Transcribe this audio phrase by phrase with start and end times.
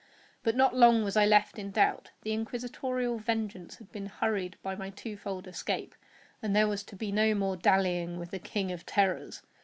[0.41, 2.09] But not long was I left in doubt.
[2.23, 5.93] The Inquisitorial vengeance had been hurried by my two fold escape,
[6.41, 9.43] and there was to be no more dallying with the King of Terrors.